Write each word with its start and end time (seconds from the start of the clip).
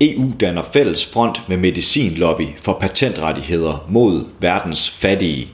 EU 0.00 0.32
danner 0.40 0.62
fælles 0.62 1.06
front 1.06 1.48
med 1.48 1.56
medicinlobby 1.56 2.46
for 2.60 2.78
patentrettigheder 2.80 3.86
mod 3.88 4.24
verdens 4.40 4.90
fattige. 4.90 5.48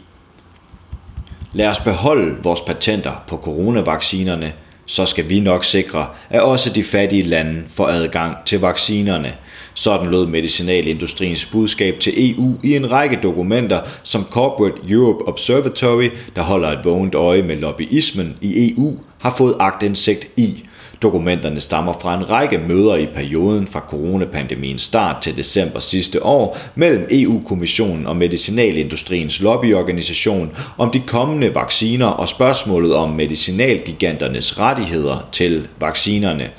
Lad 1.53 1.67
os 1.67 1.81
beholde 1.81 2.37
vores 2.43 2.61
patenter 2.61 3.13
på 3.29 3.37
coronavaccinerne, 3.37 4.53
så 4.87 5.07
skal 5.07 5.29
vi 5.29 5.41
nok 5.41 5.65
sikre, 5.65 6.07
at 6.31 6.41
også 6.41 6.73
de 6.73 6.85
fattige 6.85 7.23
lande 7.23 7.63
får 7.69 7.87
adgang 7.87 8.37
til 8.47 8.61
vaccinerne. 8.61 9.35
Sådan 9.75 10.11
lød 10.11 10.27
medicinalindustriens 10.27 11.45
budskab 11.45 12.01
til 12.01 12.31
EU 12.31 12.55
i 12.63 12.77
en 12.77 12.91
række 12.91 13.19
dokumenter, 13.23 13.81
som 14.03 14.25
Corporate 14.25 14.93
Europe 14.93 15.29
Observatory, 15.29 16.09
der 16.37 16.43
holder 16.43 16.69
et 16.69 16.85
vågent 16.85 17.15
øje 17.15 17.43
med 17.43 17.57
lobbyismen 17.57 18.37
i 18.41 18.75
EU, 18.75 18.99
har 19.19 19.35
fået 19.39 19.57
agtindsigt 19.61 20.29
i. 20.37 20.65
Dokumenterne 21.03 21.61
stammer 21.61 21.93
fra 22.01 22.15
en 22.15 22.31
række 22.31 22.59
møder 22.59 22.97
i 22.97 23.07
perioden 23.07 23.67
fra 23.67 23.81
coronapandemiens 23.81 24.83
start 24.83 25.23
til 25.23 25.37
december 25.37 25.81
sidste 25.81 26.27
år 26.27 26.59
mellem 26.75 27.07
EU-kommissionen 27.11 28.07
og 28.07 28.17
medicinalindustriens 28.17 29.41
lobbyorganisation 29.41 30.51
om 30.79 30.91
de 30.91 31.03
kommende 31.07 31.55
vacciner 31.55 32.07
og 32.07 32.29
spørgsmålet 32.29 32.95
om 32.95 33.11
medicinalgiganternes 33.11 34.59
rettigheder 34.59 35.29
til 35.33 35.69
vaccinerne. 35.81 36.51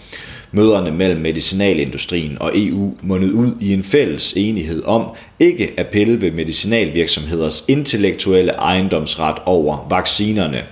Møderne 0.51 0.91
mellem 0.91 1.21
medicinalindustrien 1.21 2.37
og 2.39 2.51
EU 2.55 2.93
mundede 3.01 3.33
ud 3.33 3.51
i 3.59 3.73
en 3.73 3.83
fælles 3.83 4.33
enighed 4.37 4.83
om 4.85 5.05
ikke 5.39 5.73
at 5.77 5.87
pille 5.87 6.21
ved 6.21 6.31
medicinalvirksomheders 6.31 7.65
intellektuelle 7.67 8.51
ejendomsret 8.51 9.35
over 9.45 9.87
vaccinerne. 9.89 10.63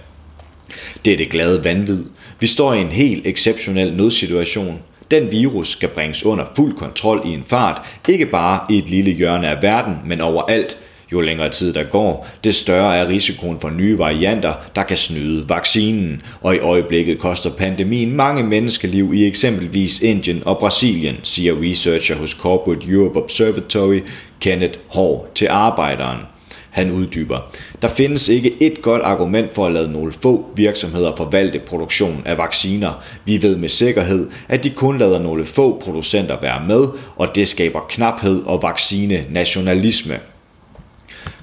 Det 1.05 1.13
er 1.13 1.17
det 1.17 1.29
glade 1.29 1.63
vanvid. 1.63 2.03
Vi 2.41 2.47
står 2.47 2.73
i 2.73 2.81
en 2.81 2.91
helt 2.91 3.27
exceptionel 3.27 3.93
nødsituation. 3.93 4.79
Den 5.11 5.31
virus 5.31 5.69
skal 5.69 5.89
bringes 5.89 6.25
under 6.25 6.45
fuld 6.55 6.73
kontrol 6.73 7.21
i 7.25 7.29
en 7.29 7.43
fart, 7.47 7.81
ikke 8.09 8.25
bare 8.25 8.59
i 8.69 8.77
et 8.77 8.89
lille 8.89 9.11
hjørne 9.11 9.47
af 9.47 9.63
verden, 9.63 9.93
men 10.05 10.21
overalt. 10.21 10.77
Jo 11.11 11.21
længere 11.21 11.49
tid 11.49 11.73
der 11.73 11.83
går, 11.83 12.27
det 12.43 12.55
større 12.55 12.97
er 12.97 13.07
risikoen 13.07 13.59
for 13.59 13.69
nye 13.69 13.97
varianter, 13.97 14.53
der 14.75 14.83
kan 14.83 14.97
snyde 14.97 15.49
vaccinen, 15.49 16.21
og 16.41 16.55
i 16.55 16.59
øjeblikket 16.59 17.19
koster 17.19 17.49
pandemien 17.49 18.11
mange 18.11 18.43
menneskeliv 18.43 19.13
i 19.13 19.25
eksempelvis 19.25 20.01
Indien 20.01 20.43
og 20.45 20.57
Brasilien, 20.57 21.15
siger 21.23 21.53
researcher 21.61 22.15
hos 22.15 22.31
Corporate 22.31 22.87
Europe 22.87 23.23
Observatory 23.23 23.99
Kenneth 24.39 24.79
Hall 24.93 25.17
til 25.35 25.47
arbejderen. 25.49 26.17
Han 26.71 26.91
uddyber. 26.91 27.39
Der 27.81 27.87
findes 27.87 28.29
ikke 28.29 28.53
et 28.59 28.81
godt 28.81 29.01
argument 29.01 29.53
for 29.53 29.65
at 29.65 29.71
lade 29.71 29.91
nogle 29.91 30.11
få 30.11 30.45
virksomheder 30.55 31.15
forvalte 31.15 31.59
produktionen 31.59 32.21
af 32.25 32.37
vacciner. 32.37 33.03
Vi 33.25 33.41
ved 33.41 33.55
med 33.55 33.69
sikkerhed, 33.69 34.29
at 34.49 34.63
de 34.63 34.69
kun 34.69 34.97
lader 34.97 35.19
nogle 35.19 35.45
få 35.45 35.79
producenter 35.83 36.39
være 36.41 36.67
med, 36.67 36.87
og 37.15 37.35
det 37.35 37.47
skaber 37.47 37.79
knaphed 37.89 38.43
og 38.45 38.63
vaccinenationalisme. 38.63 40.15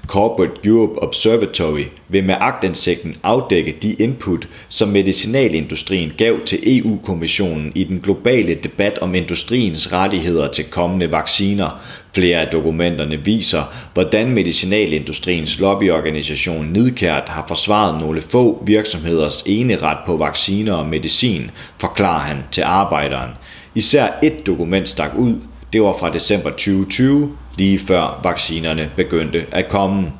Corporate 0.09 0.65
Europe 0.65 1.03
Observatory 1.03 1.83
vil 2.07 2.23
med 2.23 2.35
agtindsigten 2.39 3.15
afdække 3.23 3.75
de 3.81 3.93
input, 3.93 4.47
som 4.69 4.89
medicinalindustrien 4.89 6.13
gav 6.17 6.39
til 6.45 6.79
EU-kommissionen 6.79 7.71
i 7.75 7.83
den 7.83 7.99
globale 7.99 8.55
debat 8.55 8.97
om 8.97 9.15
industriens 9.15 9.93
rettigheder 9.93 10.47
til 10.47 10.65
kommende 10.65 11.11
vacciner. 11.11 11.81
Flere 12.13 12.41
af 12.41 12.47
dokumenterne 12.47 13.17
viser, 13.25 13.63
hvordan 13.93 14.31
medicinalindustriens 14.31 15.59
lobbyorganisation 15.59 16.65
Nidkært 16.73 17.29
har 17.29 17.45
forsvaret 17.47 18.01
nogle 18.01 18.21
få 18.21 18.63
virksomheders 18.65 19.43
ene 19.45 19.77
ret 19.77 19.97
på 20.05 20.17
vacciner 20.17 20.73
og 20.73 20.85
medicin, 20.85 21.51
forklarer 21.77 22.21
han 22.21 22.37
til 22.51 22.61
arbejderen. 22.61 23.29
Især 23.75 24.07
et 24.23 24.45
dokument 24.45 24.87
stak 24.87 25.11
ud, 25.17 25.33
det 25.73 25.81
var 25.81 25.93
fra 25.99 26.09
december 26.09 26.49
2020, 26.49 27.31
lige 27.59 27.79
før 27.79 28.19
vaccinerne 28.23 28.91
begyndte 28.95 29.45
at 29.51 29.69
komme. 29.69 30.11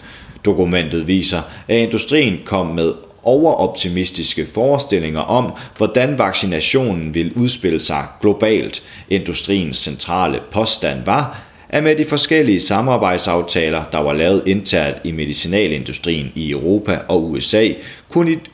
Dokumentet 0.46 1.08
viser, 1.08 1.42
at 1.68 1.78
industrien 1.78 2.40
kom 2.46 2.66
med 2.66 2.94
overoptimistiske 3.24 4.48
forestillinger 4.54 5.20
om, 5.20 5.52
hvordan 5.78 6.20
vaccinationen 6.20 7.16
vil 7.16 7.34
udspille 7.36 7.80
sig 7.80 8.04
globalt. 8.22 8.84
Industriens 9.10 9.78
centrale 9.78 10.40
påstand 10.52 11.06
var, 11.06 11.40
at 11.70 11.84
med 11.84 11.96
de 11.96 12.06
forskellige 12.06 12.60
samarbejdsaftaler, 12.60 13.84
der 13.92 13.98
var 13.98 14.14
lavet 14.14 14.44
internt 14.46 14.98
i 15.04 15.12
medicinalindustrien 15.12 16.32
i 16.36 16.52
Europa 16.52 17.00
og 17.08 17.32
USA, 17.32 17.68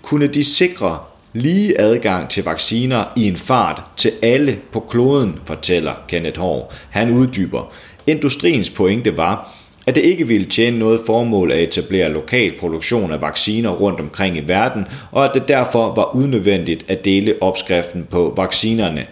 kunne 0.01 0.27
de 0.27 0.43
sikre 0.43 0.97
lige 1.35 1.81
adgang 1.81 2.29
til 2.29 2.43
vacciner 2.43 3.03
i 3.15 3.27
en 3.27 3.37
fart 3.37 3.83
til 3.97 4.11
alle 4.21 4.57
på 4.71 4.79
kloden, 4.79 5.39
fortæller 5.45 5.93
Kenneth 6.07 6.39
Hård. 6.39 6.73
Han 6.89 7.11
uddyber. 7.11 7.73
Industriens 8.07 8.69
pointe 8.69 9.17
var, 9.17 9.55
at 9.87 9.95
det 9.95 10.01
ikke 10.01 10.27
ville 10.27 10.45
tjene 10.45 10.79
noget 10.79 11.01
formål 11.05 11.51
at 11.51 11.59
etablere 11.59 12.09
lokal 12.09 12.53
produktion 12.59 13.11
af 13.11 13.21
vacciner 13.21 13.69
rundt 13.69 13.99
omkring 13.99 14.37
i 14.37 14.43
verden, 14.47 14.85
og 15.11 15.25
at 15.25 15.31
det 15.33 15.47
derfor 15.47 15.95
var 15.95 16.15
unødvendigt 16.15 16.85
at 16.87 17.05
dele 17.05 17.35
opskriften 17.41 18.07
på 18.11 18.33
vaccinerne. 18.37 19.05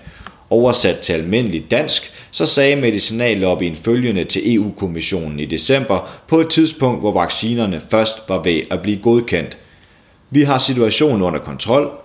Oversat 0.49 0.97
til 0.97 1.13
almindelig 1.13 1.71
dansk, 1.71 2.03
så 2.31 2.45
sagde 2.45 2.75
medicinallobbyen 2.75 3.75
følgende 3.75 4.23
til 4.23 4.55
EU-kommissionen 4.55 5.39
i 5.39 5.45
december 5.45 6.09
på 6.27 6.39
et 6.39 6.49
tidspunkt, 6.49 6.99
hvor 6.99 7.11
vaccinerne 7.11 7.81
først 7.91 8.29
var 8.29 8.43
ved 8.43 8.61
at 8.71 8.81
blive 8.81 8.97
godkendt. 8.97 9.57
Vi 10.29 10.41
har 10.41 10.57
situationen 10.57 11.21
under 11.21 11.39
kontrol, 11.39 12.02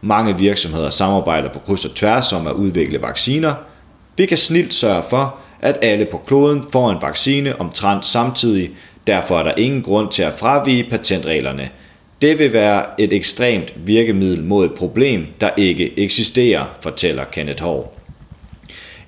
mange 0.00 0.38
virksomheder 0.38 0.90
samarbejder 0.90 1.52
på 1.52 1.58
kryds 1.58 1.84
og 1.84 1.94
tværs 1.94 2.32
om 2.32 2.46
at 2.46 2.52
udvikle 2.52 3.02
vacciner. 3.02 3.54
Vi 4.16 4.26
kan 4.26 4.36
snilt 4.36 4.74
sørge 4.74 5.02
for, 5.10 5.36
at 5.60 5.78
alle 5.82 6.04
på 6.04 6.18
kloden 6.26 6.64
får 6.72 6.90
en 6.90 7.02
vaccine 7.02 7.60
omtrent 7.60 8.04
samtidig. 8.04 8.70
Derfor 9.06 9.38
er 9.38 9.42
der 9.42 9.54
ingen 9.54 9.82
grund 9.82 10.08
til 10.10 10.22
at 10.22 10.32
fravige 10.38 10.90
patentreglerne. 10.90 11.70
Det 12.22 12.38
vil 12.38 12.52
være 12.52 12.84
et 12.98 13.12
ekstremt 13.12 13.72
virkemiddel 13.76 14.44
mod 14.44 14.64
et 14.64 14.74
problem, 14.74 15.26
der 15.40 15.50
ikke 15.56 15.98
eksisterer, 15.98 16.64
fortæller 16.80 17.24
Kenneth 17.24 17.62
Hård. 17.62 17.94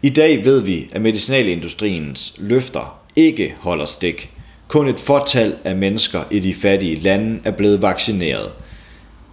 I 0.02 0.08
dag 0.08 0.44
ved 0.44 0.60
vi, 0.60 0.88
at 0.92 1.00
medicinalindustriens 1.00 2.34
løfter 2.38 3.00
ikke 3.16 3.54
holder 3.60 3.84
stik. 3.84 4.30
Kun 4.68 4.88
et 4.88 5.00
fortal 5.00 5.54
af 5.64 5.76
mennesker 5.76 6.20
i 6.30 6.38
de 6.38 6.54
fattige 6.54 6.94
lande 6.94 7.40
er 7.44 7.50
blevet 7.50 7.82
vaccineret– 7.82 8.50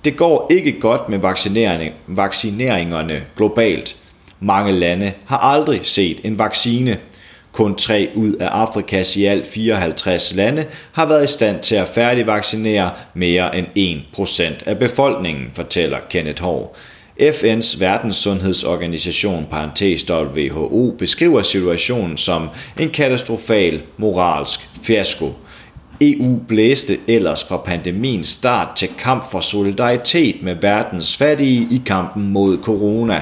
det 0.06 0.18
går 0.18 0.48
ikke 0.52 0.80
godt 0.80 1.10
med 1.10 1.20
vaccineringerne 2.08 3.22
globalt. 3.38 3.96
Mange 4.40 4.72
lande 4.72 5.14
har 5.26 5.38
aldrig 5.38 5.80
set 5.84 6.20
en 6.24 6.40
vaccine. 6.40 6.98
Kun 7.52 7.76
3 7.76 8.10
ud 8.16 8.34
af 8.34 8.48
Afrikas 8.48 9.16
i 9.16 9.26
alt 9.26 9.48
54 9.48 10.36
lande 10.36 10.66
har 10.92 11.06
været 11.06 11.24
i 11.24 11.34
stand 11.34 11.60
til 11.60 11.76
at 11.76 11.88
færdigvaccinere 11.88 12.92
mere 13.14 13.58
end 13.58 14.00
1% 14.18 14.44
af 14.66 14.80
befolkningen, 14.80 15.52
fortæller 15.54 15.98
Kenneth 16.10 16.44
Hård. 16.44 16.76
FN's 17.20 17.80
verdenssundhedsorganisation, 17.80 19.48
parentes 19.52 20.12
WHO, 20.12 20.96
beskriver 21.00 21.42
situationen 21.42 22.18
som 22.18 22.50
en 22.80 22.90
katastrofal 22.90 23.82
moralsk 23.98 24.70
fiasko. 24.84 25.26
EU 26.02 26.40
blæste 26.48 26.98
ellers 27.08 27.44
fra 27.44 27.58
pandemiens 27.58 28.28
start 28.28 28.76
til 28.76 28.90
kamp 28.98 29.32
for 29.32 29.40
solidaritet 29.40 30.44
med 30.44 30.56
verdens 30.56 31.18
fattige 31.18 31.68
i 31.72 31.82
kampen 31.86 32.30
mod 32.30 32.58
corona. 32.58 33.22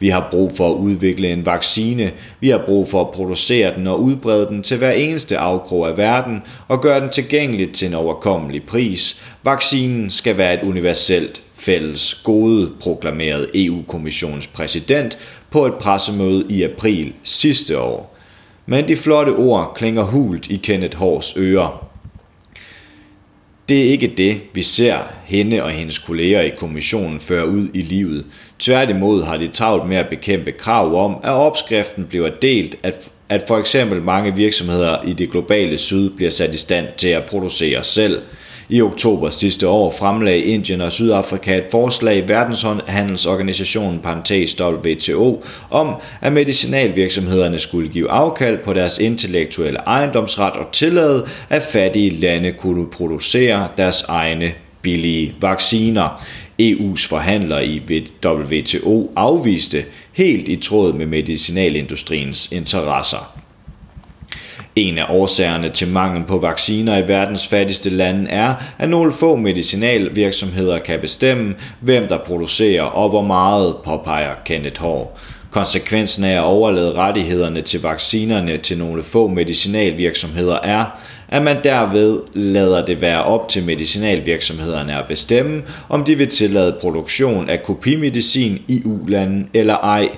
Vi 0.00 0.08
har 0.08 0.28
brug 0.30 0.52
for 0.56 0.70
at 0.70 0.76
udvikle 0.76 1.32
en 1.32 1.46
vaccine, 1.46 2.10
vi 2.40 2.48
har 2.48 2.62
brug 2.66 2.88
for 2.88 3.00
at 3.00 3.10
producere 3.10 3.74
den 3.76 3.86
og 3.86 4.02
udbrede 4.02 4.46
den 4.46 4.62
til 4.62 4.78
hver 4.78 4.92
eneste 4.92 5.38
afkrog 5.38 5.88
af 5.88 5.96
verden 5.96 6.42
og 6.68 6.82
gøre 6.82 7.00
den 7.00 7.10
tilgængelig 7.10 7.72
til 7.72 7.88
en 7.88 7.94
overkommelig 7.94 8.62
pris. 8.62 9.24
Vaccinen 9.42 10.10
skal 10.10 10.38
være 10.38 10.54
et 10.54 10.68
universelt 10.68 11.42
fælles 11.54 12.14
gode, 12.14 12.70
proklamerede 12.80 13.48
EU-kommissionens 13.54 14.46
præsident 14.46 15.18
på 15.50 15.66
et 15.66 15.74
pressemøde 15.74 16.46
i 16.48 16.62
april 16.62 17.12
sidste 17.22 17.80
år. 17.80 18.16
Men 18.66 18.88
de 18.88 18.96
flotte 18.96 19.30
ord 19.30 19.72
klinger 19.76 20.02
hult 20.02 20.50
i 20.50 20.56
Kenneth 20.56 20.98
Hors 20.98 21.36
ører. 21.36 21.87
Det 23.68 23.86
er 23.86 23.90
ikke 23.90 24.06
det, 24.16 24.40
vi 24.54 24.62
ser 24.62 24.98
hende 25.24 25.62
og 25.62 25.70
hendes 25.70 25.98
kolleger 25.98 26.40
i 26.40 26.50
kommissionen 26.58 27.20
føre 27.20 27.48
ud 27.48 27.68
i 27.74 27.80
livet. 27.80 28.24
Tværtimod 28.58 29.24
har 29.24 29.36
de 29.36 29.46
travlt 29.46 29.88
med 29.88 29.96
at 29.96 30.08
bekæmpe 30.08 30.52
krav 30.52 31.04
om, 31.04 31.16
at 31.24 31.30
opskriften 31.30 32.06
bliver 32.06 32.30
delt, 32.42 32.76
at, 32.82 33.10
at 33.28 33.44
for 33.48 33.58
eksempel 33.58 34.02
mange 34.02 34.36
virksomheder 34.36 35.02
i 35.02 35.12
det 35.12 35.30
globale 35.30 35.78
syd 35.78 36.10
bliver 36.10 36.30
sat 36.30 36.54
i 36.54 36.58
stand 36.58 36.86
til 36.96 37.08
at 37.08 37.24
producere 37.24 37.84
selv– 37.84 38.22
i 38.68 38.82
oktober 38.82 39.30
sidste 39.30 39.68
år 39.68 39.94
fremlagde 39.98 40.42
Indien 40.42 40.80
og 40.80 40.92
Sydafrika 40.92 41.56
et 41.58 41.64
forslag 41.70 42.16
i 42.16 42.28
Verdenshandelsorganisationen 42.28 43.98
parentes 43.98 44.60
WTO 44.60 45.44
om, 45.70 45.94
at 46.20 46.32
medicinalvirksomhederne 46.32 47.58
skulle 47.58 47.88
give 47.88 48.10
afkald 48.10 48.58
på 48.58 48.72
deres 48.72 48.98
intellektuelle 48.98 49.78
ejendomsret 49.78 50.52
og 50.52 50.72
tillade, 50.72 51.26
at 51.50 51.62
fattige 51.62 52.10
lande 52.10 52.52
kunne 52.52 52.86
producere 52.86 53.68
deres 53.76 54.02
egne 54.02 54.52
billige 54.82 55.34
vacciner. 55.40 56.24
EU's 56.62 57.08
forhandlere 57.08 57.66
i 57.66 58.02
WTO 58.26 59.12
afviste 59.16 59.84
helt 60.12 60.48
i 60.48 60.56
tråd 60.56 60.92
med 60.92 61.06
medicinalindustriens 61.06 62.52
interesser. 62.52 63.38
En 64.78 64.98
af 64.98 65.06
årsagerne 65.08 65.68
til 65.68 65.88
mangel 65.88 66.24
på 66.24 66.38
vacciner 66.38 66.98
i 66.98 67.08
verdens 67.08 67.46
fattigste 67.46 67.90
lande 67.90 68.30
er, 68.30 68.54
at 68.78 68.88
nogle 68.88 69.12
få 69.12 69.36
medicinalvirksomheder 69.36 70.78
kan 70.78 71.00
bestemme, 71.00 71.54
hvem 71.80 72.08
der 72.08 72.18
producerer 72.18 72.82
og 72.82 73.08
hvor 73.08 73.22
meget, 73.22 73.76
påpeger 73.84 74.34
Kenneth 74.44 74.80
Hård. 74.80 75.18
Konsekvensen 75.50 76.24
af 76.24 76.32
at 76.32 76.42
overlade 76.42 76.92
rettighederne 76.92 77.62
til 77.62 77.82
vaccinerne 77.82 78.56
til 78.56 78.78
nogle 78.78 79.02
få 79.02 79.28
medicinalvirksomheder 79.28 80.58
er, 80.62 80.84
at 81.28 81.42
man 81.42 81.56
derved 81.64 82.20
lader 82.34 82.82
det 82.82 83.02
være 83.02 83.24
op 83.24 83.48
til 83.48 83.64
medicinalvirksomhederne 83.64 84.98
at 84.98 85.06
bestemme, 85.08 85.62
om 85.88 86.04
de 86.04 86.18
vil 86.18 86.28
tillade 86.28 86.76
produktion 86.80 87.50
af 87.50 87.62
kopimedicin 87.62 88.62
i 88.68 88.82
ulanden 88.84 89.48
eller 89.54 89.74
ej, 89.74 90.08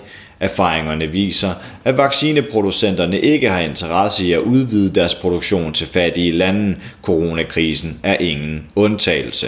Erfaringerne 0.41 1.07
viser, 1.07 1.51
at 1.85 1.99
vaccineproducenterne 1.99 3.21
ikke 3.21 3.51
har 3.51 3.61
interesse 3.61 4.25
i 4.25 4.33
at 4.33 4.41
udvide 4.41 4.95
deres 4.95 5.15
produktion 5.15 5.73
til 5.73 5.87
fattige 5.87 6.33
lande. 6.33 6.77
Coronakrisen 7.03 8.01
er 8.03 8.17
ingen 8.21 8.63
undtagelse. 8.77 9.47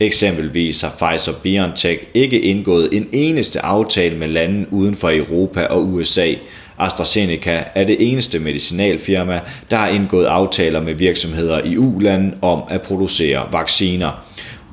Eksempelvis 0.00 0.80
har 0.80 0.88
Pfizer-BioNTech 0.88 2.06
ikke 2.14 2.40
indgået 2.40 2.88
en 2.92 3.06
eneste 3.12 3.60
aftale 3.60 4.16
med 4.16 4.28
lande 4.28 4.66
uden 4.72 4.94
for 4.94 5.10
Europa 5.10 5.64
og 5.64 5.92
USA. 5.92 6.32
AstraZeneca 6.78 7.64
er 7.74 7.84
det 7.84 8.10
eneste 8.10 8.38
medicinalfirma, 8.38 9.40
der 9.70 9.76
har 9.76 9.88
indgået 9.88 10.26
aftaler 10.26 10.80
med 10.80 10.94
virksomheder 10.94 11.60
i 11.64 11.76
U-lande 11.76 12.34
om 12.42 12.62
at 12.70 12.82
producere 12.82 13.48
vacciner. 13.52 14.23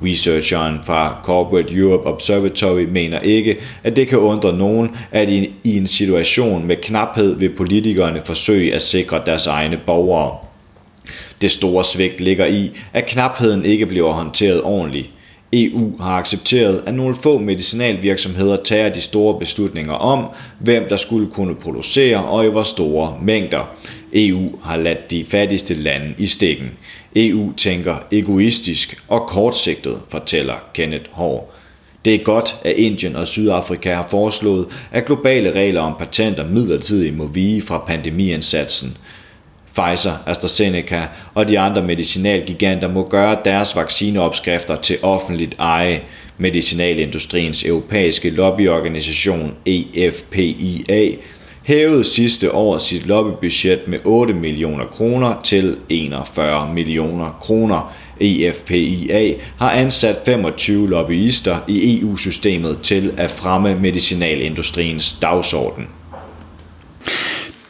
Researcheren 0.03 0.79
fra 0.83 1.17
Corporate 1.23 1.73
Europe 1.73 2.09
Observatory 2.09 2.83
mener 2.83 3.19
ikke, 3.19 3.57
at 3.83 3.95
det 3.95 4.07
kan 4.07 4.17
undre 4.17 4.53
nogen, 4.53 4.89
at 5.11 5.29
i 5.29 5.51
en 5.63 5.87
situation 5.87 6.67
med 6.67 6.75
knaphed 6.75 7.35
vil 7.35 7.49
politikerne 7.49 8.21
forsøge 8.25 8.73
at 8.75 8.81
sikre 8.81 9.21
deres 9.25 9.47
egne 9.47 9.79
borgere. 9.85 10.37
Det 11.41 11.51
store 11.51 11.83
svigt 11.83 12.21
ligger 12.21 12.45
i, 12.45 12.71
at 12.93 13.05
knapheden 13.05 13.65
ikke 13.65 13.85
bliver 13.85 14.13
håndteret 14.13 14.61
ordentligt. 14.63 15.09
EU 15.53 15.97
har 16.01 16.17
accepteret, 16.17 16.83
at 16.85 16.93
nogle 16.93 17.15
få 17.15 17.37
medicinalvirksomheder 17.37 18.55
tager 18.55 18.89
de 18.89 19.01
store 19.01 19.39
beslutninger 19.39 19.93
om, 19.93 20.25
hvem 20.59 20.83
der 20.89 20.95
skulle 20.95 21.31
kunne 21.31 21.55
producere 21.55 22.23
og 22.23 22.45
i 22.45 22.49
hvor 22.49 22.63
store 22.63 23.17
mængder. 23.21 23.75
EU 24.13 24.59
har 24.63 24.77
ladt 24.77 25.11
de 25.11 25.25
fattigste 25.25 25.73
lande 25.73 26.13
i 26.17 26.25
stikken. 26.25 26.71
EU 27.15 27.53
tænker 27.57 27.95
egoistisk 28.11 29.03
og 29.07 29.27
kortsigtet, 29.27 30.01
fortæller 30.09 30.53
Kenneth 30.73 31.05
Hård. 31.11 31.53
Det 32.05 32.15
er 32.15 32.23
godt, 32.23 32.55
at 32.63 32.75
Indien 32.75 33.15
og 33.15 33.27
Sydafrika 33.27 33.93
har 33.93 34.07
foreslået, 34.09 34.67
at 34.91 35.05
globale 35.05 35.51
regler 35.51 35.81
om 35.81 35.95
patenter 35.99 36.47
midlertidigt 36.47 37.17
må 37.17 37.27
vige 37.27 37.61
fra 37.61 37.77
pandemiindsatsen. 37.77 38.97
Pfizer, 39.75 40.13
AstraZeneca 40.25 41.07
og 41.33 41.49
de 41.49 41.59
andre 41.59 41.83
medicinalgiganter 41.83 42.87
må 42.87 43.07
gøre 43.09 43.37
deres 43.45 43.75
vaccineopskrifter 43.75 44.75
til 44.75 44.97
offentligt 45.01 45.55
eje. 45.59 46.01
Medicinalindustriens 46.37 47.65
europæiske 47.65 48.29
lobbyorganisation 48.29 49.55
EFPIA 49.65 51.15
hævede 51.63 52.03
sidste 52.03 52.53
år 52.53 52.77
sit 52.77 53.07
lobbybudget 53.07 53.87
med 53.87 53.99
8 54.03 54.33
millioner 54.33 54.85
kroner 54.85 55.41
til 55.43 55.75
41 55.89 56.73
millioner 56.73 57.37
kroner. 57.41 57.93
EFPIA 58.19 59.33
har 59.57 59.71
ansat 59.71 60.17
25 60.25 60.89
lobbyister 60.89 61.57
i 61.67 61.99
EU-systemet 61.99 62.79
til 62.81 63.13
at 63.17 63.31
fremme 63.31 63.75
medicinalindustriens 63.75 65.13
dagsorden. 65.21 65.87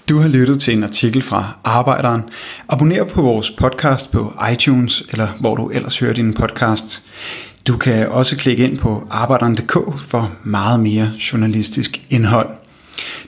Du 0.10 0.18
har 0.18 0.28
lyttet 0.28 0.60
til 0.60 0.78
en 0.78 0.84
artikel 0.84 1.22
fra 1.22 1.58
Arbejderen. 1.64 2.22
Abonner 2.70 3.04
på 3.04 3.22
vores 3.22 3.52
podcast 3.52 4.12
på 4.12 4.34
iTunes, 4.52 5.04
eller 5.12 5.28
hvor 5.40 5.56
du 5.56 5.70
ellers 5.70 6.00
hører 6.00 6.14
din 6.14 6.34
podcast. 6.34 7.04
Du 7.68 7.78
kan 7.78 8.08
også 8.08 8.38
klikke 8.38 8.64
ind 8.64 8.78
på 8.78 9.08
arbejderen.dk 9.12 10.02
for 10.02 10.32
meget 10.44 10.80
mere 10.80 11.12
journalistisk 11.32 12.02
indhold. 12.10 12.61